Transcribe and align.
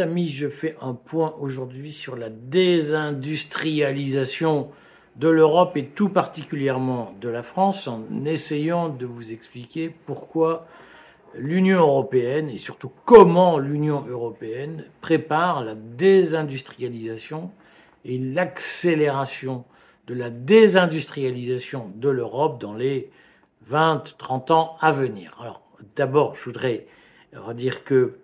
Amis, 0.00 0.30
je 0.30 0.48
fais 0.48 0.76
un 0.80 0.94
point 0.94 1.34
aujourd'hui 1.40 1.92
sur 1.92 2.16
la 2.16 2.28
désindustrialisation 2.28 4.68
de 5.16 5.28
l'Europe 5.28 5.76
et 5.76 5.86
tout 5.86 6.08
particulièrement 6.08 7.14
de 7.20 7.28
la 7.28 7.42
France 7.42 7.88
en 7.88 8.04
essayant 8.24 8.88
de 8.88 9.06
vous 9.06 9.32
expliquer 9.32 9.92
pourquoi 10.06 10.68
l'Union 11.34 11.80
européenne 11.80 12.48
et 12.50 12.58
surtout 12.58 12.92
comment 13.04 13.58
l'Union 13.58 14.04
européenne 14.08 14.84
prépare 15.00 15.64
la 15.64 15.74
désindustrialisation 15.74 17.50
et 18.04 18.18
l'accélération 18.18 19.64
de 20.06 20.14
la 20.14 20.30
désindustrialisation 20.30 21.90
de 21.94 22.08
l'Europe 22.08 22.60
dans 22.60 22.74
les 22.74 23.10
20-30 23.70 24.52
ans 24.52 24.76
à 24.80 24.92
venir. 24.92 25.36
Alors 25.40 25.62
d'abord, 25.96 26.36
je 26.36 26.44
voudrais 26.44 26.86
redire 27.32 27.82
que 27.84 28.18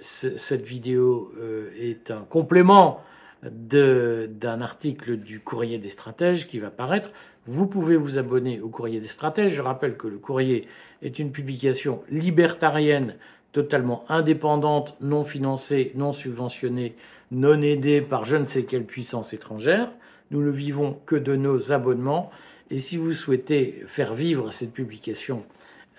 cette 0.00 0.64
vidéo 0.64 1.32
euh, 1.38 1.70
est 1.78 2.10
un 2.10 2.22
complément 2.22 3.00
d'un 3.42 4.60
article 4.62 5.18
du 5.18 5.40
Courrier 5.40 5.78
des 5.78 5.90
stratèges 5.90 6.48
qui 6.48 6.58
va 6.58 6.70
paraître. 6.70 7.10
Vous 7.46 7.66
pouvez 7.66 7.96
vous 7.96 8.16
abonner 8.16 8.60
au 8.60 8.68
Courrier 8.68 9.00
des 9.00 9.08
stratèges. 9.08 9.54
Je 9.54 9.60
rappelle 9.60 9.96
que 9.96 10.08
le 10.08 10.16
Courrier 10.16 10.66
est 11.02 11.18
une 11.18 11.30
publication 11.30 12.02
libertarienne, 12.10 13.16
totalement 13.52 14.04
indépendante, 14.08 14.96
non 15.02 15.24
financée, 15.24 15.92
non 15.94 16.14
subventionnée, 16.14 16.96
non 17.32 17.60
aidée 17.60 18.00
par 18.00 18.24
je 18.24 18.36
ne 18.36 18.46
sais 18.46 18.64
quelle 18.64 18.86
puissance 18.86 19.34
étrangère. 19.34 19.90
Nous 20.30 20.42
ne 20.42 20.50
vivons 20.50 20.98
que 21.04 21.16
de 21.16 21.36
nos 21.36 21.70
abonnements. 21.70 22.30
Et 22.70 22.78
si 22.78 22.96
vous 22.96 23.12
souhaitez 23.12 23.84
faire 23.88 24.14
vivre 24.14 24.50
cette 24.52 24.72
publication 24.72 25.44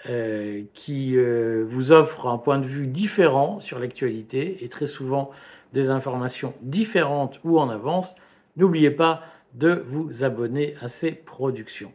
euh, 0.07 0.63
qui 0.73 1.17
euh, 1.17 1.65
vous 1.67 1.91
offre 1.91 2.27
un 2.27 2.37
point 2.37 2.59
de 2.59 2.67
vue 2.67 2.85
différent 2.85 3.59
sur 3.59 3.79
l'actualité 3.79 4.63
et 4.63 4.69
très 4.69 4.87
souvent 4.87 5.31
des 5.73 5.89
informations 5.89 6.53
différentes 6.61 7.39
ou 7.43 7.57
en 7.59 7.69
avance, 7.69 8.13
n'oubliez 8.55 8.91
pas 8.91 9.23
de 9.55 9.83
vous 9.87 10.23
abonner 10.23 10.75
à 10.81 10.89
ces 10.89 11.11
productions. 11.11 11.91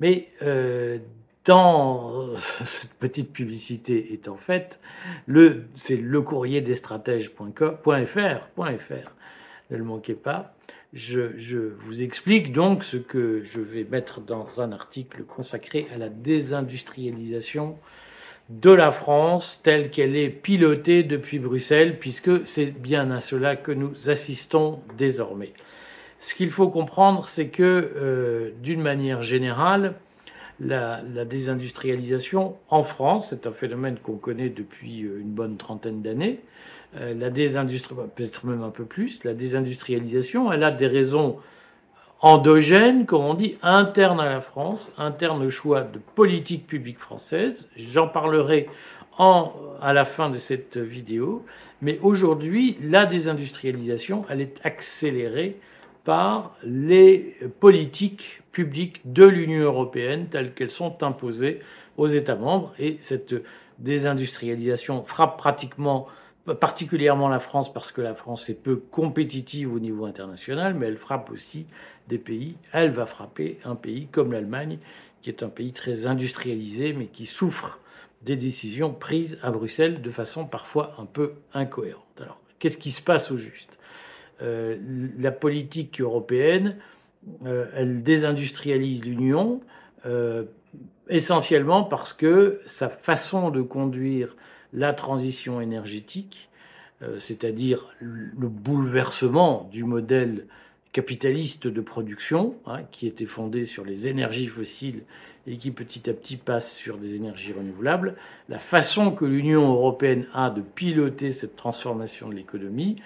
Mais 0.00 0.28
euh, 0.42 0.98
dans 1.44 2.34
cette 2.66 2.94
petite 2.94 3.32
publicité 3.32 4.14
étant 4.14 4.36
faite, 4.36 4.78
le, 5.26 5.64
c'est 5.76 5.96
le 5.96 6.22
courrier 6.22 6.62
des 6.62 6.74
stratèges.fr, 6.74 7.84
ne 9.70 9.76
le 9.76 9.84
manquez 9.84 10.14
pas. 10.14 10.54
Je, 10.92 11.72
vous 11.78 12.02
explique 12.02 12.52
donc 12.52 12.82
ce 12.82 12.96
que 12.96 13.44
je 13.44 13.60
vais 13.60 13.84
mettre 13.84 14.20
dans 14.20 14.60
un 14.60 14.72
article 14.72 15.22
consacré 15.22 15.86
à 15.94 15.98
la 15.98 16.08
désindustrialisation 16.08 17.78
de 18.48 18.72
la 18.72 18.90
France 18.90 19.60
telle 19.62 19.90
qu'elle 19.90 20.16
est 20.16 20.30
pilotée 20.30 21.04
depuis 21.04 21.38
Bruxelles, 21.38 22.00
puisque 22.00 22.44
c'est 22.44 22.66
bien 22.66 23.12
à 23.12 23.20
cela 23.20 23.54
que 23.54 23.70
nous 23.70 24.10
assistons 24.10 24.80
désormais. 24.98 25.52
Ce 26.18 26.34
qu'il 26.34 26.50
faut 26.50 26.68
comprendre, 26.68 27.28
c'est 27.28 27.48
que, 27.48 27.62
euh, 27.62 28.50
d'une 28.60 28.82
manière 28.82 29.22
générale, 29.22 29.94
la, 30.58 31.02
la, 31.14 31.24
désindustrialisation 31.24 32.56
en 32.68 32.82
France, 32.82 33.28
c'est 33.30 33.46
un 33.46 33.52
phénomène 33.52 33.98
qu'on 34.02 34.16
connaît 34.16 34.50
depuis 34.50 35.04
euh, 35.04 35.20
une 35.20 35.30
bonne 35.30 35.56
trentaine 35.56 36.02
d'années, 36.02 36.40
la 36.94 37.30
désindustrialisation, 37.30 38.10
peut-être 38.14 38.46
même 38.46 38.62
un 38.62 38.70
peu 38.70 38.84
plus, 38.84 39.22
la 39.24 39.34
désindustrialisation, 39.34 40.52
elle 40.52 40.64
a 40.64 40.70
des 40.70 40.88
raisons 40.88 41.38
endogènes, 42.20 43.06
comme 43.06 43.22
on 43.22 43.34
dit, 43.34 43.56
internes 43.62 44.20
à 44.20 44.26
la 44.26 44.40
France, 44.40 44.92
internes 44.98 45.42
au 45.42 45.50
choix 45.50 45.82
de 45.82 45.98
politique 45.98 46.66
publique 46.66 46.98
française. 46.98 47.68
J'en 47.76 48.08
parlerai 48.08 48.68
à 49.18 49.92
la 49.92 50.04
fin 50.04 50.30
de 50.30 50.36
cette 50.36 50.78
vidéo. 50.78 51.44
Mais 51.82 51.98
aujourd'hui, 52.02 52.78
la 52.82 53.06
désindustrialisation, 53.06 54.24
elle 54.30 54.40
est 54.40 54.56
accélérée 54.64 55.56
par 56.04 56.56
les 56.64 57.36
politiques 57.60 58.42
publiques 58.52 59.02
de 59.04 59.24
l'Union 59.24 59.60
européenne 59.60 60.28
telles 60.30 60.54
qu'elles 60.54 60.70
sont 60.70 61.02
imposées 61.02 61.60
aux 61.96 62.06
États 62.06 62.36
membres. 62.36 62.72
Et 62.78 62.98
cette 63.02 63.34
désindustrialisation 63.78 65.04
frappe 65.04 65.36
pratiquement 65.36 66.06
particulièrement 66.58 67.28
la 67.28 67.40
France 67.40 67.72
parce 67.72 67.92
que 67.92 68.00
la 68.00 68.14
France 68.14 68.48
est 68.48 68.54
peu 68.54 68.76
compétitive 68.76 69.72
au 69.72 69.78
niveau 69.78 70.06
international, 70.06 70.74
mais 70.74 70.86
elle 70.86 70.96
frappe 70.96 71.30
aussi 71.30 71.66
des 72.08 72.18
pays. 72.18 72.56
Elle 72.72 72.90
va 72.90 73.06
frapper 73.06 73.58
un 73.64 73.76
pays 73.76 74.08
comme 74.10 74.32
l'Allemagne, 74.32 74.78
qui 75.22 75.30
est 75.30 75.42
un 75.42 75.48
pays 75.48 75.72
très 75.72 76.06
industrialisé, 76.06 76.92
mais 76.92 77.06
qui 77.06 77.26
souffre 77.26 77.78
des 78.22 78.36
décisions 78.36 78.92
prises 78.92 79.38
à 79.42 79.50
Bruxelles 79.50 80.02
de 80.02 80.10
façon 80.10 80.44
parfois 80.44 80.94
un 80.98 81.06
peu 81.06 81.34
incohérente. 81.54 82.04
Alors, 82.20 82.40
qu'est-ce 82.58 82.78
qui 82.78 82.92
se 82.92 83.02
passe 83.02 83.30
au 83.30 83.36
juste? 83.36 83.78
Euh, 84.42 84.76
La 85.18 85.30
politique 85.30 86.00
européenne, 86.00 86.76
euh, 87.44 87.66
elle 87.74 88.02
désindustrialise 88.02 89.04
l'Union, 89.04 89.60
euh, 90.06 90.44
essentiellement 91.08 91.84
parce 91.84 92.12
que 92.12 92.60
sa 92.66 92.88
façon 92.88 93.50
de 93.50 93.62
conduire 93.62 94.36
la 94.72 94.92
transition 94.92 95.60
énergétique, 95.60 96.48
euh, 97.02 97.18
c'est-à-dire 97.18 97.94
le 98.00 98.48
bouleversement 98.48 99.68
du 99.72 99.84
modèle 99.84 100.46
capitaliste 100.92 101.66
de 101.66 101.80
production, 101.80 102.54
hein, 102.66 102.82
qui 102.90 103.06
était 103.06 103.26
fondé 103.26 103.64
sur 103.64 103.84
les 103.84 104.08
énergies 104.08 104.48
fossiles 104.48 105.02
et 105.46 105.56
qui 105.56 105.70
petit 105.70 106.10
à 106.10 106.12
petit 106.12 106.36
passe 106.36 106.74
sur 106.74 106.98
des 106.98 107.14
énergies 107.14 107.52
renouvelables, 107.52 108.16
la 108.48 108.58
façon 108.58 109.12
que 109.12 109.24
l'Union 109.24 109.72
européenne 109.72 110.26
a 110.34 110.50
de 110.50 110.60
piloter 110.60 111.32
cette 111.32 111.56
transformation 111.56 112.28
de 112.28 112.34
l'économie 112.34 112.96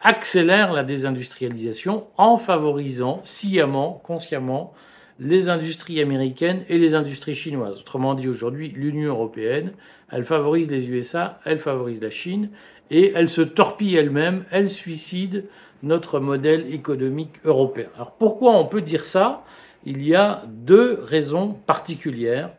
accélère 0.00 0.72
la 0.72 0.82
désindustrialisation 0.82 2.06
en 2.16 2.38
favorisant 2.38 3.20
sciemment, 3.24 4.00
consciemment, 4.02 4.72
les 5.20 5.48
industries 5.48 6.00
américaines 6.00 6.64
et 6.68 6.78
les 6.78 6.94
industries 6.94 7.34
chinoises. 7.34 7.78
Autrement 7.78 8.14
dit, 8.14 8.26
aujourd'hui, 8.26 8.70
l'Union 8.70 9.10
européenne, 9.10 9.72
elle 10.10 10.24
favorise 10.24 10.70
les 10.70 10.88
USA, 10.88 11.40
elle 11.44 11.60
favorise 11.60 12.00
la 12.00 12.10
Chine, 12.10 12.50
et 12.90 13.12
elle 13.14 13.28
se 13.28 13.42
torpille 13.42 13.94
elle-même, 13.94 14.44
elle 14.50 14.70
suicide 14.70 15.44
notre 15.82 16.18
modèle 16.20 16.72
économique 16.74 17.34
européen. 17.44 17.88
Alors 17.94 18.12
pourquoi 18.12 18.56
on 18.56 18.66
peut 18.66 18.82
dire 18.82 19.04
ça? 19.04 19.44
Il 19.84 20.02
y 20.04 20.14
a 20.14 20.42
deux 20.48 20.98
raisons 21.02 21.52
particulières 21.66 22.50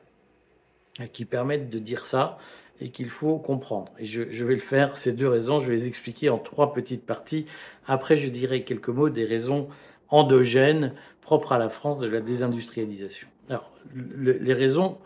qui 1.13 1.25
permettent 1.25 1.69
de 1.69 1.79
dire 1.79 2.05
ça 2.05 2.37
et 2.79 2.89
qu'il 2.89 3.09
faut 3.09 3.37
comprendre. 3.37 3.91
Et 3.99 4.07
je, 4.07 4.21
vais 4.21 4.55
le 4.55 4.61
faire, 4.61 4.97
ces 4.97 5.11
deux 5.11 5.27
raisons, 5.27 5.61
je 5.61 5.69
vais 5.69 5.77
les 5.77 5.87
expliquer 5.87 6.29
en 6.29 6.39
trois 6.39 6.73
petites 6.73 7.05
parties. 7.05 7.45
Après, 7.87 8.17
je 8.17 8.27
dirai 8.27 8.63
quelques 8.63 8.89
mots 8.89 9.09
des 9.09 9.25
raisons 9.25 9.67
endogènes 10.09 10.93
propre 11.21 11.53
à 11.53 11.57
la 11.57 11.69
France 11.69 11.99
de 11.99 12.07
la 12.07 12.21
désindustrialisation. 12.21 13.27
Alors, 13.49 13.69
les 13.95 14.53
raisons 14.53 14.97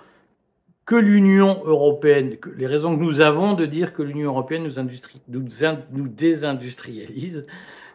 que 0.86 0.96
l'Union 0.96 1.64
européenne, 1.66 2.38
les 2.58 2.68
raisons 2.68 2.96
que 2.96 3.02
nous 3.02 3.22
avons 3.22 3.54
de 3.54 3.66
dire 3.66 3.94
que 3.94 4.04
l'Union 4.04 4.30
européenne 4.30 4.64
nous, 4.64 5.42
nous, 5.92 6.08
désindustrialise, 6.08 7.46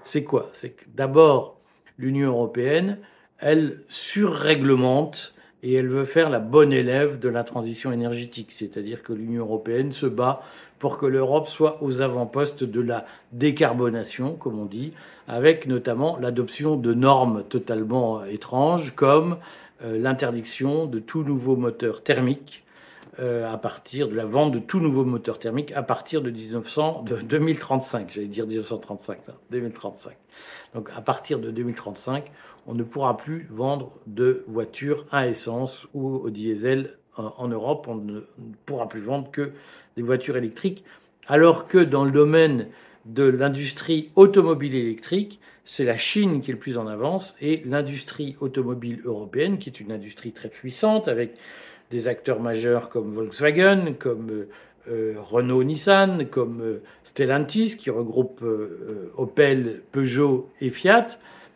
c'est 0.04 0.24
quoi? 0.24 0.50
C'est 0.54 0.70
que 0.70 0.84
d'abord, 0.94 1.60
l'Union 1.98 2.30
européenne, 2.30 2.98
elle 3.38 3.82
surréglemente 3.88 5.34
et 5.62 5.74
elle 5.74 5.88
veut 5.88 6.04
faire 6.04 6.30
la 6.30 6.40
bonne 6.40 6.72
élève 6.72 7.18
de 7.18 7.28
la 7.28 7.44
transition 7.44 7.92
énergétique, 7.92 8.52
c'est-à-dire 8.52 9.02
que 9.02 9.12
l'Union 9.12 9.44
européenne 9.44 9.92
se 9.92 10.06
bat 10.06 10.42
pour 10.80 10.98
que 10.98 11.06
l'Europe 11.06 11.46
soit 11.46 11.80
aux 11.82 12.00
avant-postes 12.00 12.64
de 12.64 12.80
la 12.80 13.06
décarbonation, 13.30 14.34
comme 14.34 14.58
on 14.58 14.64
dit, 14.64 14.92
avec 15.28 15.66
notamment 15.66 16.16
l'adoption 16.16 16.74
de 16.74 16.92
normes 16.92 17.44
totalement 17.48 18.24
étranges 18.24 18.94
comme 18.96 19.36
euh, 19.84 19.98
l'interdiction 19.98 20.86
de 20.86 20.98
tout 20.98 21.22
nouveau 21.22 21.54
moteur 21.54 22.02
thermique 22.02 22.64
euh, 23.18 23.52
à 23.52 23.58
partir 23.58 24.08
de 24.08 24.14
la 24.14 24.24
vente 24.24 24.52
de 24.52 24.58
tout 24.58 24.80
nouveau 24.80 25.04
moteur 25.04 25.38
thermique 25.38 25.70
à 25.72 25.82
partir 25.82 26.22
de, 26.22 26.30
1900, 26.30 27.02
de 27.02 27.16
2035, 27.16 28.10
j'allais 28.14 28.26
dire 28.26 28.46
1935, 28.46 29.18
ça, 29.26 29.34
2035. 29.50 30.14
Donc 30.74 30.88
à 30.96 31.02
partir 31.02 31.40
de 31.40 31.50
2035, 31.50 32.24
on 32.66 32.74
ne 32.74 32.84
pourra 32.84 33.18
plus 33.18 33.46
vendre 33.50 33.92
de 34.06 34.44
voitures 34.48 35.04
à 35.12 35.28
essence 35.28 35.86
ou 35.92 36.16
au 36.16 36.30
diesel 36.30 36.96
en 37.16 37.48
Europe, 37.48 37.86
on 37.88 37.96
ne 37.96 38.20
pourra 38.64 38.88
plus 38.88 39.00
vendre 39.00 39.30
que 39.30 39.52
des 39.96 40.02
voitures 40.02 40.36
électriques, 40.36 40.84
alors 41.26 41.68
que 41.68 41.78
dans 41.78 42.04
le 42.04 42.10
domaine 42.10 42.66
de 43.06 43.24
l'industrie 43.24 44.10
automobile 44.16 44.74
électrique, 44.74 45.40
c'est 45.64 45.84
la 45.84 45.96
Chine 45.96 46.40
qui 46.40 46.50
est 46.50 46.54
le 46.54 46.60
plus 46.60 46.76
en 46.78 46.86
avance 46.86 47.36
et 47.40 47.62
l'industrie 47.64 48.36
automobile 48.40 49.00
européenne, 49.04 49.58
qui 49.58 49.68
est 49.68 49.80
une 49.80 49.92
industrie 49.92 50.32
très 50.32 50.48
puissante 50.48 51.08
avec 51.08 51.34
des 51.90 52.08
acteurs 52.08 52.40
majeurs 52.40 52.88
comme 52.88 53.14
Volkswagen, 53.14 53.94
comme 53.98 54.30
euh, 54.30 54.48
euh, 54.88 55.14
Renault-Nissan, 55.18 56.26
comme 56.26 56.60
euh, 56.62 56.82
Stellantis, 57.04 57.76
qui 57.76 57.90
regroupe 57.90 58.44
Opel, 59.16 59.82
Peugeot 59.92 60.48
et 60.60 60.70
Fiat. 60.70 61.08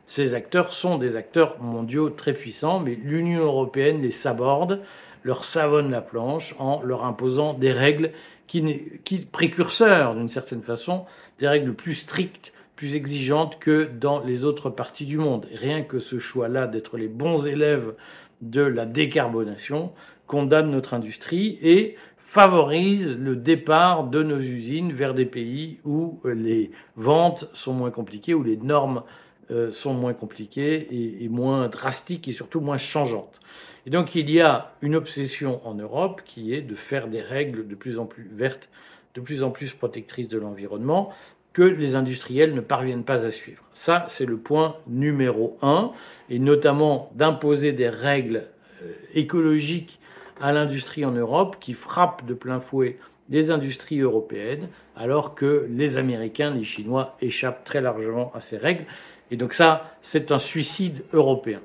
Ces 0.07 0.35
acteurs 0.35 0.75
sont 0.75 0.99
des 0.99 1.17
acteurs 1.17 1.61
mondiaux 1.63 2.11
très 2.11 2.35
puissants, 2.35 2.81
mais 2.81 2.95
l'Union 2.95 3.45
européenne 3.45 4.03
les 4.03 4.11
saborde, 4.11 4.81
leur 5.25 5.45
savonne 5.45 5.91
la 5.91 6.01
planche 6.01 6.55
en 6.59 6.83
leur 6.83 7.05
imposant 7.05 7.55
des 7.55 7.73
règles 7.73 8.13
qui, 8.47 8.83
qui 9.05 9.19
précurseur 9.19 10.15
d'une 10.15 10.29
certaine 10.29 10.63
façon 10.63 11.07
des 11.41 11.49
règles 11.49 11.75
plus 11.75 11.95
strictes, 11.95 12.53
plus 12.77 12.95
exigeantes 12.95 13.59
que 13.59 13.85
dans 13.85 14.21
les 14.21 14.45
autres 14.45 14.71
parties 14.71 15.07
du 15.07 15.19
monde. 15.19 15.47
rien 15.53 15.83
que 15.83 15.99
ce 15.99 16.19
choix-là 16.19 16.67
d'être 16.67 16.97
les 16.97 17.09
bons 17.09 17.47
élèves 17.47 17.95
de 18.43 18.63
la 18.63 18.87
décarbonation 18.87 19.93
condamne 20.27 20.71
notre 20.71 20.95
industrie 20.95 21.59
et 21.63 21.97
favorise 22.35 23.17
le 23.17 23.37
départ 23.37 24.09
de 24.09 24.23
nos 24.23 24.41
usines 24.41 24.93
vers 24.93 25.15
des 25.15 25.25
pays 25.25 25.79
où 25.85 26.21
les 26.25 26.73
ventes 26.97 27.49
sont 27.53 27.73
moins 27.73 27.93
compliquées, 27.93 28.35
où 28.35 28.43
les 28.43 28.57
normes 28.57 29.05
euh, 29.51 29.71
sont 29.71 29.95
moins 29.95 30.15
compliquées 30.15 30.89
et, 31.23 31.29
moins 31.29 31.69
drastiques 31.69 32.27
et 32.27 32.33
surtout 32.33 32.61
moins 32.61 32.79
changeantes. 32.79 33.41
Et 33.87 33.91
donc 33.91 34.15
il 34.15 34.31
y 34.31 34.41
a 34.41 34.73
une 34.83 34.97
obsession 34.97 35.61
en 35.67 35.75
Europe 35.75 36.23
qui 36.25 36.55
est 36.55 36.63
de 36.63 36.75
faire 36.75 37.09
des 37.09 37.21
règles 37.21 37.67
de 37.69 37.75
plus 37.75 37.99
en 37.99 38.07
plus 38.07 38.31
vertes, 38.33 38.69
de 39.15 39.21
plus 39.21 39.43
en 39.43 39.51
plus 39.51 39.73
protectrices 39.73 40.29
de 40.29 40.39
l'environnement, 40.39 41.13
que 41.53 41.63
les 41.63 41.95
industriels 41.95 42.55
ne 42.55 42.61
parviennent 42.61 43.05
pas 43.05 43.27
à 43.27 43.31
suivre. 43.31 43.63
Ça, 43.75 44.07
c'est 44.09 44.27
le 44.27 44.37
point 44.37 44.77
numéro 44.89 45.57
un, 45.63 45.93
et 46.29 46.39
notamment 46.39 47.11
d'imposer 47.15 47.73
des 47.73 47.89
règles 47.89 48.49
euh, 48.83 48.93
écologiques 49.15 50.01
à 50.41 50.53
l'industrie 50.53 51.05
en 51.05 51.13
Europe 51.13 51.57
qui 51.61 51.75
frappent 51.75 52.27
de 52.27 52.35
plein 52.35 52.61
fouet 52.61 52.99
les 53.31 53.51
industries 53.51 54.01
européennes, 54.01 54.69
alors 54.97 55.35
que 55.35 55.67
les 55.71 55.97
Américains, 55.97 56.51
les 56.51 56.65
Chinois 56.65 57.17
échappent 57.21 57.65
très 57.65 57.81
largement 57.81 58.33
à 58.35 58.41
ces 58.41 58.59
règles. 58.59 58.85
Et 59.31 59.37
donc 59.37 59.55
ça, 59.55 59.97
c'est 60.03 60.31
un 60.31 60.39
suicide 60.39 61.05
européen. 61.13 61.61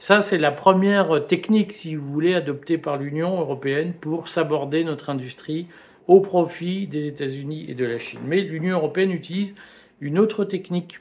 Ça, 0.00 0.22
c'est 0.22 0.38
la 0.38 0.50
première 0.50 1.26
technique, 1.26 1.74
si 1.74 1.94
vous 1.94 2.10
voulez, 2.10 2.34
adoptée 2.34 2.78
par 2.78 2.96
l'Union 2.96 3.38
européenne 3.38 3.92
pour 3.92 4.28
s'aborder 4.28 4.82
notre 4.82 5.10
industrie 5.10 5.66
au 6.08 6.20
profit 6.20 6.86
des 6.86 7.06
États-Unis 7.06 7.66
et 7.68 7.74
de 7.74 7.84
la 7.84 7.98
Chine. 7.98 8.20
Mais 8.24 8.40
l'Union 8.40 8.78
européenne 8.78 9.12
utilise 9.12 9.54
une 10.00 10.18
autre 10.18 10.46
technique, 10.46 11.00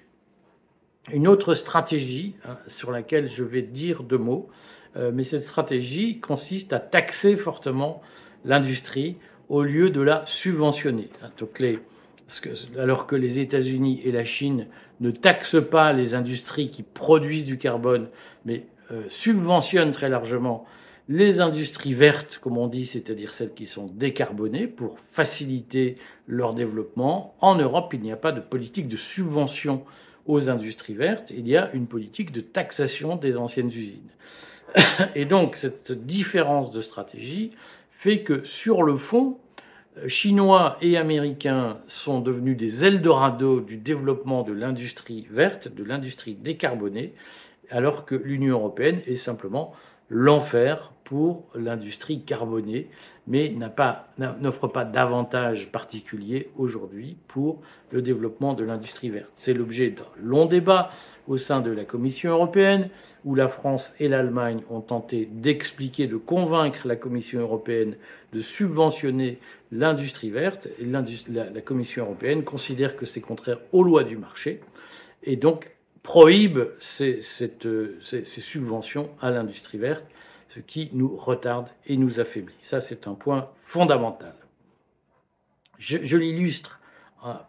une 1.14 1.30
autre 1.30 1.56
stratégie, 1.56 2.36
hein, 2.46 2.58
sur 2.68 2.92
laquelle 2.92 3.32
je 3.32 3.42
vais 3.42 3.62
dire 3.62 4.04
deux 4.04 4.18
mots. 4.18 4.50
Euh, 4.98 5.12
mais 5.14 5.24
cette 5.24 5.46
stratégie 5.46 6.20
consiste 6.20 6.74
à 6.74 6.80
taxer 6.80 7.38
fortement 7.38 8.02
l'industrie 8.44 9.16
au 9.48 9.64
lieu 9.64 9.92
de 9.92 10.02
la 10.02 10.26
subventionner. 10.26 11.08
Hein, 11.24 11.32
alors 12.78 13.08
que 13.08 13.16
les 13.16 13.40
États-Unis 13.40 14.02
et 14.04 14.12
la 14.12 14.26
Chine 14.26 14.68
ne 15.00 15.12
taxent 15.12 15.64
pas 15.72 15.94
les 15.94 16.16
industries 16.16 16.70
qui 16.70 16.84
produisent 16.84 17.46
du 17.46 17.58
carbone, 17.58 18.10
mais 18.44 18.66
euh, 18.92 19.04
subventionnent 19.10 19.92
très 19.92 20.10
largement 20.10 20.66
les 21.10 21.42
industries 21.42 21.96
vertes, 21.96 22.38
comme 22.40 22.58
on 22.60 22.68
dit, 22.68 22.86
c'est-à-dire 22.86 23.34
celles 23.34 23.54
qui 23.56 23.66
sont 23.66 23.88
décarbonées 23.88 24.68
pour 24.68 24.98
faciliter 25.12 25.98
leur 26.28 26.54
développement. 26.54 27.34
En 27.42 27.56
Europe, 27.56 27.92
il 27.94 28.02
n'y 28.02 28.12
a 28.12 28.16
pas 28.16 28.32
de 28.32 28.40
politique 28.40 28.88
de 28.88 28.96
subvention 28.96 29.84
aux 30.28 30.52
industries 30.52 30.94
vertes, 30.94 31.32
il 31.36 31.48
y 31.48 31.58
a 31.58 31.72
une 31.74 31.88
politique 31.88 32.32
de 32.32 32.42
taxation 32.42 33.16
des 33.16 33.36
anciennes 33.36 33.70
usines. 33.70 34.12
Et 35.16 35.26
donc, 35.26 35.56
cette 35.56 35.92
différence 35.92 36.72
de 36.72 36.84
stratégie 36.84 37.52
fait 37.90 38.20
que 38.20 38.44
sur 38.46 38.84
le 38.84 38.98
fond, 38.98 39.40
Chinois 40.08 40.78
et 40.82 40.96
Américains 40.96 41.80
sont 41.88 42.22
devenus 42.22 42.56
des 42.56 42.86
Eldorado 42.86 43.60
du 43.60 43.78
développement 43.78 44.44
de 44.44 44.54
l'industrie 44.54 45.28
verte, 45.32 45.68
de 45.68 45.84
l'industrie 45.84 46.36
décarbonée, 46.36 47.14
alors 47.72 48.06
que 48.06 48.16
l'Union 48.16 48.58
européenne 48.58 49.02
est 49.08 49.16
simplement 49.16 49.74
l'enfer 50.10 50.92
pour 51.04 51.46
l'industrie 51.56 52.22
carbonée, 52.24 52.88
mais 53.28 53.50
n'offre 53.50 54.68
pas, 54.68 54.68
pas 54.68 54.86
d'avantages 54.86 55.72
particuliers 55.72 56.50
aujourd'hui 56.58 57.18
pour 57.28 57.62
le 57.92 58.02
développement 58.02 58.54
de 58.54 58.64
l'industrie 58.64 59.10
verte. 59.10 59.32
C'est 59.36 59.54
l'objet 59.54 59.90
d'un 59.90 60.04
long 60.22 60.46
débat 60.46 60.92
au 61.28 61.38
sein 61.38 61.62
de 61.62 61.72
la 61.72 61.86
Commission 61.86 62.32
européenne, 62.32 62.90
où 63.26 63.36
la 63.36 63.50
France 63.50 63.94
et 64.00 64.08
l'Allemagne 64.08 64.62
ont 64.70 64.82
tenté 64.82 65.28
d'expliquer, 65.32 66.08
de 66.08 66.16
convaincre 66.16 66.88
la 66.88 66.96
Commission 66.96 67.40
européenne 67.40 67.96
de 68.34 68.42
subventionner 68.42 69.40
l'industrie 69.72 70.30
verte. 70.30 70.68
La, 70.80 71.04
la 71.28 71.62
Commission 71.62 72.06
européenne 72.06 72.44
considère 72.44 72.96
que 72.96 73.06
c'est 73.06 73.22
contraire 73.22 73.60
aux 73.72 73.84
lois 73.84 74.04
du 74.04 74.18
marché 74.18 74.62
et 75.24 75.36
donc 75.36 75.70
prohibe 76.10 76.62
ces, 76.80 77.22
ces, 77.22 78.42
subventions 78.42 79.12
à 79.22 79.30
l'industrie 79.30 79.78
verte, 79.78 80.04
ce 80.48 80.60
qui 80.60 80.90
nous 80.92 81.16
retarde 81.16 81.68
et 81.86 81.98
nous 81.98 82.20
affaiblit. 82.20 82.56
Ça, 82.64 82.82
c'est 82.82 83.06
un 83.08 83.14
point 83.14 83.50
fondamental. 83.66 84.34
Je, 85.78 86.18
l'illustre 86.18 86.80
hein, 87.24 87.42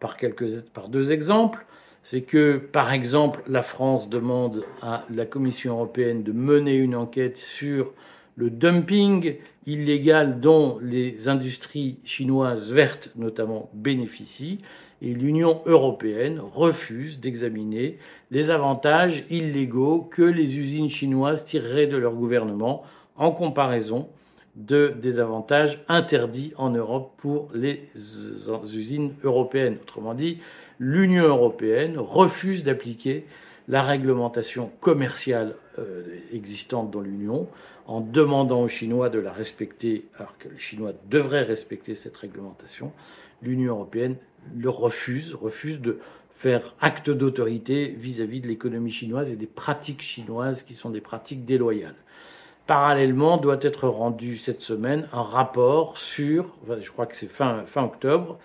par 0.74 0.90
deux 0.90 1.10
exemples 1.10 1.64
c'est 2.02 2.20
que, 2.20 2.58
par 2.58 2.92
exemple, 2.92 3.42
la 3.46 3.62
France 3.62 4.10
demande 4.10 4.64
à 4.82 5.04
la 5.10 5.24
Commission 5.24 5.74
européenne 5.74 6.22
de 6.22 6.32
mener 6.32 6.74
une 6.74 6.96
enquête 6.96 7.38
sur 7.38 7.92
le 8.36 8.50
dumping 8.50 9.36
illégal 9.66 10.40
dont 10.40 10.78
les 10.82 11.28
industries 11.28 11.98
chinoises 12.04 12.70
vertes 12.70 13.10
notamment 13.16 13.70
bénéficient, 13.72 14.60
et 15.02 15.14
l'Union 15.14 15.62
européenne 15.66 16.40
refuse 16.54 17.20
d'examiner 17.20 17.98
les 18.30 18.50
avantages 18.50 19.24
illégaux 19.30 20.08
que 20.10 20.22
les 20.22 20.56
usines 20.56 20.90
chinoises 20.90 21.44
tireraient 21.46 21.86
de 21.86 21.96
leur 21.96 22.14
gouvernement 22.14 22.82
en 23.16 23.32
comparaison 23.32 24.08
de, 24.56 24.94
des 25.00 25.18
avantages 25.18 25.82
interdits 25.88 26.52
en 26.56 26.70
Europe 26.70 27.12
pour 27.18 27.48
les 27.54 27.88
usines 28.74 29.14
européennes. 29.24 29.78
Autrement 29.82 30.14
dit, 30.14 30.38
l'Union 30.78 31.24
européenne 31.24 31.98
refuse 31.98 32.64
d'appliquer 32.64 33.24
la 33.68 33.82
réglementation 33.82 34.70
commerciale 34.80 35.54
euh, 35.78 36.02
existante 36.32 36.90
dans 36.90 37.00
l'Union 37.00 37.46
en 37.86 38.00
demandant 38.00 38.62
aux 38.62 38.68
Chinois 38.68 39.08
de 39.08 39.18
la 39.18 39.32
respecter 39.32 40.04
alors 40.16 40.36
que 40.38 40.48
les 40.48 40.58
Chinois 40.58 40.92
devraient 41.08 41.42
respecter 41.42 41.94
cette 41.94 42.16
réglementation. 42.16 42.92
L'Union 43.42 43.74
européenne 43.74 44.16
le 44.56 44.70
refuse, 44.70 45.34
refuse 45.34 45.80
de 45.80 45.98
faire 46.40 46.74
acte 46.80 47.10
d'autorité 47.10 47.94
vis-à-vis 47.98 48.40
de 48.40 48.48
l'économie 48.48 48.90
chinoise 48.90 49.30
et 49.30 49.36
des 49.36 49.46
pratiques 49.46 50.02
chinoises 50.02 50.62
qui 50.62 50.74
sont 50.74 50.90
des 50.90 51.02
pratiques 51.02 51.44
déloyales. 51.44 51.96
Parallèlement, 52.66 53.36
doit 53.36 53.58
être 53.60 53.88
rendu 53.88 54.38
cette 54.38 54.62
semaine 54.62 55.08
un 55.12 55.22
rapport 55.22 55.98
sur, 55.98 56.56
je 56.80 56.90
crois 56.90 57.06
que 57.06 57.16
c'est 57.16 57.30
fin, 57.30 57.64
octobre, 57.76 58.38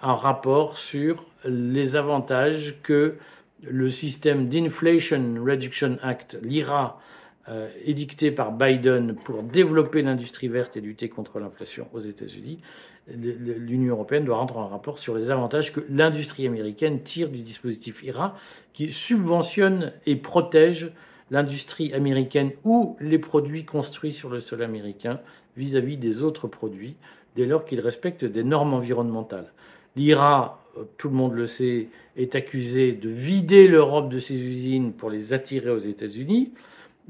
un 0.00 0.14
rapport 0.14 0.78
sur 0.78 1.24
les 1.44 1.96
avantages 1.96 2.76
que 2.82 3.16
le 3.62 3.90
système 3.90 4.48
d'Inflation 4.48 5.34
Reduction 5.44 5.98
Act, 6.02 6.38
l'IRA, 6.42 7.00
euh, 7.48 7.68
édicté 7.84 8.30
par 8.30 8.52
Biden 8.52 9.16
pour 9.16 9.42
développer 9.42 10.02
l'industrie 10.02 10.48
verte 10.48 10.76
et 10.76 10.80
lutter 10.80 11.08
contre 11.08 11.40
l'inflation 11.40 11.88
aux 11.92 12.00
États-Unis, 12.00 12.60
l'Union 13.08 13.94
européenne 13.94 14.24
doit 14.24 14.36
rendre 14.36 14.58
un 14.58 14.68
rapport 14.68 14.98
sur 14.98 15.14
les 15.14 15.30
avantages 15.30 15.72
que 15.72 15.80
l'industrie 15.88 16.46
américaine 16.46 17.02
tire 17.02 17.28
du 17.28 17.40
dispositif 17.40 18.02
IRA, 18.02 18.36
qui 18.72 18.92
subventionne 18.92 19.92
et 20.06 20.16
protège 20.16 20.92
l'industrie 21.30 21.92
américaine 21.94 22.52
ou 22.64 22.96
les 23.00 23.18
produits 23.18 23.64
construits 23.64 24.12
sur 24.12 24.28
le 24.28 24.40
sol 24.40 24.62
américain 24.62 25.20
vis-à-vis 25.56 25.96
-vis 25.96 26.00
des 26.00 26.22
autres 26.22 26.46
produits, 26.46 26.94
dès 27.36 27.46
lors 27.46 27.64
qu'ils 27.64 27.80
respectent 27.80 28.24
des 28.24 28.44
normes 28.44 28.74
environnementales. 28.74 29.52
L'IRA, 29.96 30.60
euh, 30.76 30.84
tout 30.98 31.08
le 31.08 31.14
monde 31.14 31.34
le 31.34 31.46
sait, 31.46 31.88
est 32.16 32.34
accusé 32.34 32.92
de 32.92 33.08
vider 33.08 33.68
l'Europe 33.68 34.08
de 34.08 34.20
ses 34.20 34.38
usines 34.38 34.92
pour 34.92 35.10
les 35.10 35.32
attirer 35.32 35.70
aux 35.70 35.78
États-Unis. 35.78 36.52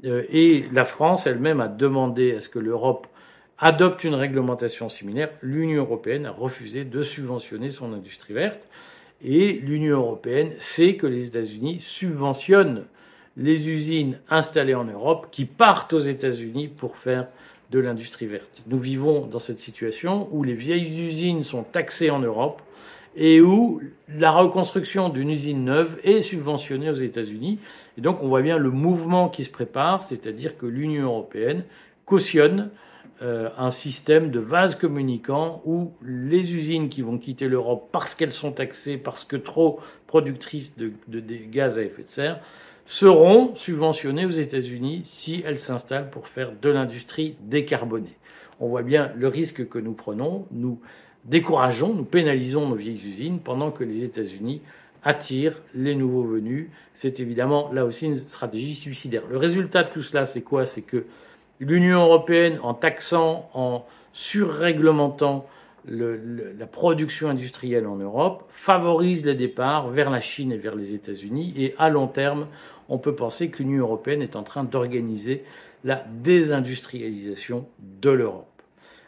Euh, 0.04 0.24
et 0.30 0.64
la 0.72 0.84
France 0.84 1.26
elle-même 1.26 1.60
a 1.60 1.68
demandé 1.68 2.34
à 2.34 2.40
ce 2.40 2.48
que 2.48 2.58
l'Europe 2.58 3.06
adopte 3.62 4.02
une 4.02 4.16
réglementation 4.16 4.88
similaire. 4.88 5.30
L'Union 5.40 5.84
européenne 5.84 6.26
a 6.26 6.32
refusé 6.32 6.84
de 6.84 7.04
subventionner 7.04 7.70
son 7.70 7.92
industrie 7.92 8.34
verte. 8.34 8.60
Et 9.24 9.52
l'Union 9.52 9.98
européenne 9.98 10.54
sait 10.58 10.96
que 10.96 11.06
les 11.06 11.28
États-Unis 11.28 11.80
subventionnent 11.80 12.84
les 13.36 13.68
usines 13.68 14.18
installées 14.28 14.74
en 14.74 14.84
Europe 14.84 15.28
qui 15.30 15.44
partent 15.44 15.92
aux 15.92 16.00
États-Unis 16.00 16.68
pour 16.68 16.96
faire 16.96 17.28
de 17.70 17.78
l'industrie 17.78 18.26
verte. 18.26 18.62
Nous 18.66 18.80
vivons 18.80 19.26
dans 19.26 19.38
cette 19.38 19.60
situation 19.60 20.28
où 20.32 20.42
les 20.42 20.54
vieilles 20.54 21.00
usines 21.00 21.44
sont 21.44 21.62
taxées 21.62 22.10
en 22.10 22.18
Europe 22.18 22.60
et 23.14 23.40
où 23.40 23.80
la 24.08 24.32
reconstruction 24.32 25.08
d'une 25.08 25.30
usine 25.30 25.64
neuve 25.64 26.00
est 26.02 26.22
subventionnée 26.22 26.90
aux 26.90 26.96
États-Unis. 26.96 27.60
Et 27.96 28.00
donc 28.00 28.22
on 28.22 28.28
voit 28.28 28.42
bien 28.42 28.58
le 28.58 28.70
mouvement 28.70 29.28
qui 29.28 29.44
se 29.44 29.50
prépare, 29.50 30.04
c'est-à-dire 30.08 30.58
que 30.58 30.66
l'Union 30.66 31.04
européenne 31.04 31.62
cautionne 32.06 32.70
euh, 33.22 33.50
un 33.56 33.70
système 33.70 34.32
de 34.32 34.40
vase 34.40 34.74
communicant 34.74 35.62
où 35.64 35.92
les 36.04 36.52
usines 36.52 36.88
qui 36.88 37.02
vont 37.02 37.18
quitter 37.18 37.46
l'Europe 37.46 37.88
parce 37.92 38.16
qu'elles 38.16 38.32
sont 38.32 38.50
taxées, 38.50 38.96
parce 38.96 39.22
que 39.22 39.36
trop 39.36 39.78
productrices 40.08 40.76
de, 40.76 40.92
de, 41.06 41.20
de, 41.20 41.36
gaz 41.50 41.78
à 41.78 41.82
effet 41.82 42.02
de 42.02 42.10
serre, 42.10 42.40
seront 42.84 43.54
subventionnées 43.54 44.26
aux 44.26 44.30
États-Unis 44.30 45.02
si 45.04 45.42
elles 45.46 45.60
s'installent 45.60 46.10
pour 46.10 46.26
faire 46.26 46.50
de 46.60 46.68
l'industrie 46.68 47.36
décarbonée. 47.42 48.16
On 48.58 48.66
voit 48.66 48.82
bien 48.82 49.12
le 49.16 49.28
risque 49.28 49.68
que 49.68 49.78
nous 49.78 49.92
prenons. 49.92 50.46
Nous 50.50 50.80
décourageons, 51.24 51.94
nous 51.94 52.04
pénalisons 52.04 52.68
nos 52.68 52.74
vieilles 52.74 53.06
usines 53.06 53.38
pendant 53.38 53.70
que 53.70 53.84
les 53.84 54.02
États-Unis 54.02 54.62
attirent 55.04 55.62
les 55.74 55.94
nouveaux 55.94 56.24
venus. 56.24 56.70
C'est 56.94 57.20
évidemment 57.20 57.72
là 57.72 57.84
aussi 57.84 58.06
une 58.06 58.18
stratégie 58.18 58.74
suicidaire. 58.74 59.22
Le 59.30 59.36
résultat 59.36 59.84
de 59.84 59.90
tout 59.90 60.02
cela, 60.02 60.26
c'est 60.26 60.42
quoi? 60.42 60.66
C'est 60.66 60.82
que 60.82 61.04
l'Union 61.60 62.02
européenne, 62.02 62.58
en 62.62 62.74
taxant, 62.74 63.50
en 63.54 63.84
surréglementant 64.12 65.46
la 65.84 66.66
production 66.66 67.28
industrielle 67.28 67.86
en 67.86 67.96
Europe, 67.96 68.44
favorise 68.50 69.24
les 69.24 69.34
départs 69.34 69.88
vers 69.88 70.10
la 70.10 70.20
Chine 70.20 70.52
et 70.52 70.56
vers 70.56 70.76
les 70.76 70.94
États-Unis. 70.94 71.54
Et 71.56 71.74
à 71.78 71.88
long 71.88 72.06
terme, 72.06 72.46
on 72.88 72.98
peut 72.98 73.14
penser 73.14 73.50
que 73.50 73.62
l'Union 73.62 73.84
européenne 73.84 74.22
est 74.22 74.36
en 74.36 74.42
train 74.42 74.64
d'organiser 74.64 75.44
la 75.84 76.04
désindustrialisation 76.22 77.66
de 77.80 78.10
l'Europe. 78.10 78.62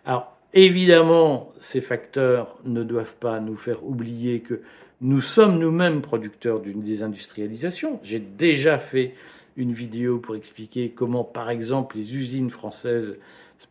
Alors, 0.05 0.37
évidemment, 0.53 1.53
ces 1.61 1.81
facteurs 1.81 2.57
ne 2.65 2.83
doivent 2.83 3.15
pas 3.21 3.41
nous 3.41 3.57
faire 3.57 3.85
oublier 3.85 4.41
que 4.41 4.63
nous 5.01 5.21
sommes 5.21 5.59
nous-mêmes 5.59 6.03
producteurs 6.03 6.61
d'une 6.61 6.83
désindustrialisation. 6.83 8.01
J'ai 8.03 8.19
déjà 8.19 8.79
fait 8.79 9.15
une 9.57 9.73
vidéo 9.73 10.19
pour 10.19 10.37
expliquer 10.37 10.91
comment, 10.91 11.25
par 11.25 11.51
exemple, 11.51 11.97
les 11.97 12.15
usines 12.15 12.51
françaises, 12.51 13.17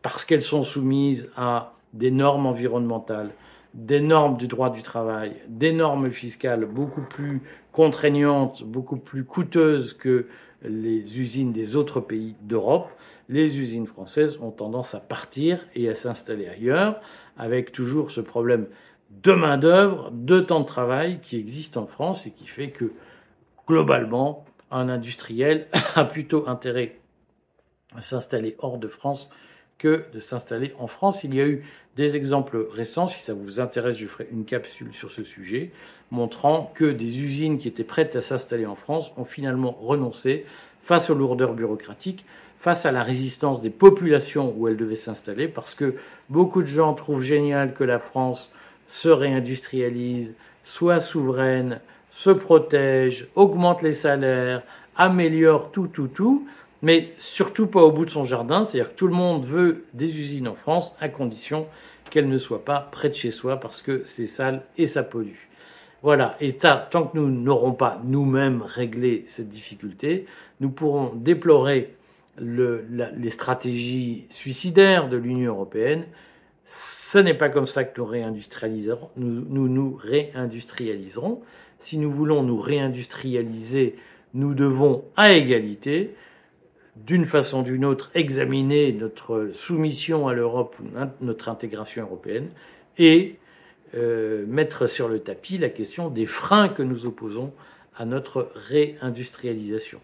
parce 0.02 0.24
qu'elles 0.24 0.42
sont 0.42 0.64
soumises 0.64 1.30
à 1.36 1.74
des 1.92 2.10
normes 2.10 2.46
environnementales, 2.46 3.30
des 3.74 4.00
normes 4.00 4.36
du 4.36 4.46
droit 4.46 4.70
du 4.70 4.82
travail, 4.82 5.34
des 5.48 5.72
normes 5.72 6.10
fiscales 6.10 6.64
beaucoup 6.64 7.02
plus 7.02 7.42
contraignantes, 7.72 8.62
beaucoup 8.64 8.96
plus 8.96 9.24
coûteuses 9.24 9.94
que 9.94 10.26
les 10.62 11.18
usines 11.18 11.52
des 11.52 11.76
autres 11.76 12.00
pays 12.00 12.34
d'Europe, 12.42 12.88
les 13.28 13.58
usines 13.58 13.86
françaises 13.86 14.38
ont 14.40 14.50
tendance 14.50 14.94
à 14.94 15.00
partir 15.00 15.60
et 15.74 15.88
à 15.88 15.94
s'installer 15.94 16.46
ailleurs, 16.46 17.00
avec 17.36 17.72
toujours 17.72 18.10
ce 18.10 18.20
problème 18.20 18.66
de 19.22 19.32
main-d'œuvre, 19.32 20.10
de 20.12 20.40
temps 20.40 20.60
de 20.60 20.66
travail 20.66 21.20
qui 21.22 21.36
existe 21.36 21.76
en 21.76 21.86
France 21.86 22.26
et 22.26 22.30
qui 22.30 22.46
fait 22.46 22.70
que, 22.70 22.92
globalement, 23.66 24.44
un 24.74 24.88
industriel 24.88 25.66
a 25.94 26.04
plutôt 26.04 26.48
intérêt 26.48 26.96
à 27.96 28.02
s'installer 28.02 28.56
hors 28.58 28.78
de 28.78 28.88
France 28.88 29.30
que 29.78 30.04
de 30.12 30.20
s'installer 30.20 30.74
en 30.78 30.86
France. 30.86 31.24
Il 31.24 31.34
y 31.34 31.40
a 31.40 31.46
eu 31.46 31.64
des 31.96 32.16
exemples 32.16 32.66
récents, 32.72 33.08
si 33.08 33.22
ça 33.22 33.34
vous 33.34 33.60
intéresse, 33.60 33.96
je 33.96 34.06
ferai 34.06 34.28
une 34.32 34.44
capsule 34.44 34.92
sur 34.94 35.12
ce 35.12 35.22
sujet, 35.22 35.70
montrant 36.10 36.72
que 36.74 36.84
des 36.84 37.18
usines 37.18 37.58
qui 37.58 37.68
étaient 37.68 37.84
prêtes 37.84 38.16
à 38.16 38.22
s'installer 38.22 38.66
en 38.66 38.74
France 38.74 39.10
ont 39.16 39.24
finalement 39.24 39.72
renoncé 39.72 40.44
face 40.82 41.08
aux 41.08 41.14
lourdeurs 41.14 41.54
bureaucratiques, 41.54 42.24
face 42.60 42.86
à 42.86 42.92
la 42.92 43.02
résistance 43.02 43.62
des 43.62 43.70
populations 43.70 44.54
où 44.56 44.68
elles 44.68 44.76
devaient 44.76 44.96
s'installer, 44.96 45.48
parce 45.48 45.74
que 45.74 45.94
beaucoup 46.30 46.62
de 46.62 46.68
gens 46.68 46.94
trouvent 46.94 47.22
génial 47.22 47.74
que 47.74 47.84
la 47.84 47.98
France 47.98 48.50
se 48.88 49.08
réindustrialise, 49.08 50.32
soit 50.64 51.00
souveraine, 51.00 51.80
se 52.14 52.30
protège, 52.30 53.26
augmente 53.34 53.82
les 53.82 53.94
salaires, 53.94 54.62
améliore 54.96 55.70
tout, 55.72 55.88
tout, 55.88 56.08
tout, 56.08 56.46
mais 56.80 57.12
surtout 57.18 57.66
pas 57.66 57.82
au 57.82 57.90
bout 57.90 58.04
de 58.04 58.10
son 58.10 58.24
jardin. 58.24 58.64
C'est-à-dire 58.64 58.92
que 58.92 58.98
tout 58.98 59.08
le 59.08 59.14
monde 59.14 59.44
veut 59.46 59.84
des 59.94 60.16
usines 60.16 60.48
en 60.48 60.54
France 60.54 60.94
à 61.00 61.08
condition 61.08 61.66
qu'elles 62.10 62.28
ne 62.28 62.38
soient 62.38 62.64
pas 62.64 62.88
près 62.92 63.08
de 63.08 63.14
chez 63.14 63.32
soi 63.32 63.58
parce 63.58 63.82
que 63.82 64.02
c'est 64.04 64.26
sale 64.26 64.62
et 64.78 64.86
ça 64.86 65.02
pollue. 65.02 65.48
Voilà, 66.02 66.36
et 66.40 66.52
tant 66.52 67.06
que 67.06 67.16
nous 67.16 67.30
n'aurons 67.30 67.72
pas 67.72 68.00
nous-mêmes 68.04 68.62
réglé 68.62 69.24
cette 69.26 69.48
difficulté, 69.48 70.26
nous 70.60 70.68
pourrons 70.68 71.12
déplorer 71.14 71.94
les 72.38 73.30
stratégies 73.30 74.26
suicidaires 74.30 75.08
de 75.08 75.16
l'Union 75.16 75.52
européenne. 75.54 76.04
Ce 76.66 77.18
n'est 77.18 77.34
pas 77.34 77.48
comme 77.48 77.66
ça 77.66 77.84
que 77.84 77.98
nous 77.98 78.06
réindustrialiserons. 78.06 79.08
nous, 79.16 79.68
nous 79.68 79.96
réindustrialiserons. 79.96 81.40
Si 81.84 81.98
nous 81.98 82.10
voulons 82.10 82.42
nous 82.42 82.58
réindustrialiser, 82.58 83.96
nous 84.32 84.54
devons, 84.54 85.04
à 85.16 85.34
égalité, 85.34 86.14
d'une 86.96 87.26
façon 87.26 87.60
ou 87.60 87.62
d'une 87.62 87.84
autre, 87.84 88.10
examiner 88.14 88.90
notre 88.94 89.50
soumission 89.54 90.26
à 90.26 90.32
l'Europe 90.32 90.76
ou 90.80 90.86
notre 91.20 91.50
intégration 91.50 92.04
européenne 92.04 92.48
et 92.96 93.36
euh, 93.94 94.46
mettre 94.46 94.86
sur 94.86 95.08
le 95.08 95.18
tapis 95.18 95.58
la 95.58 95.68
question 95.68 96.08
des 96.08 96.24
freins 96.24 96.70
que 96.70 96.82
nous 96.82 97.04
opposons 97.04 97.52
à 97.98 98.06
notre 98.06 98.50
réindustrialisation. 98.54 100.00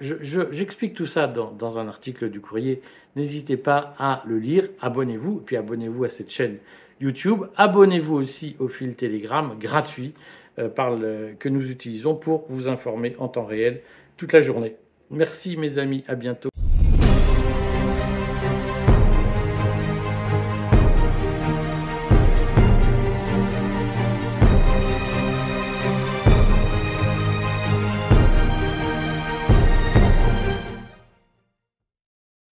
J'explique 0.00 0.94
tout 0.94 1.06
ça 1.06 1.28
dans, 1.28 1.52
dans, 1.52 1.78
un 1.78 1.86
article 1.86 2.28
du 2.28 2.40
courrier. 2.40 2.82
N'hésitez 3.14 3.56
pas 3.56 3.94
à 4.00 4.24
le 4.26 4.40
lire. 4.40 4.68
Abonnez-vous, 4.80 5.36
puis 5.46 5.56
abonnez-vous 5.56 6.02
à 6.02 6.08
cette 6.08 6.30
chaîne 6.30 6.56
YouTube. 7.00 7.44
Abonnez-vous 7.56 8.16
aussi 8.16 8.56
au 8.58 8.66
fil 8.66 8.96
Telegram 8.96 9.56
gratuit 9.60 10.12
euh, 10.60 11.34
que 11.38 11.48
nous 11.48 11.70
utilisons 11.70 12.14
pour 12.14 12.46
vous 12.48 12.68
informer 12.68 13.16
en 13.18 13.28
temps 13.28 13.46
réel 13.46 13.80
toute 14.16 14.32
la 14.32 14.42
journée. 14.42 14.76
Merci 15.10 15.56
mes 15.56 15.78
amis, 15.78 16.04
à 16.06 16.14
bientôt. 16.14 16.49